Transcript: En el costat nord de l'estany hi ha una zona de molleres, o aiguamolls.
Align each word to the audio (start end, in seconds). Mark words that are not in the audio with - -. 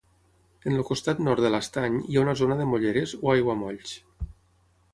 En 0.69 0.77
el 0.77 0.85
costat 0.87 1.19
nord 1.27 1.43
de 1.47 1.51
l'estany 1.55 1.99
hi 2.07 2.17
ha 2.19 2.23
una 2.23 2.35
zona 2.41 2.57
de 2.63 2.67
molleres, 2.71 3.13
o 3.27 3.33
aiguamolls. 3.35 3.93